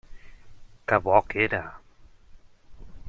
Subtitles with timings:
[0.87, 1.61] Que bo que era!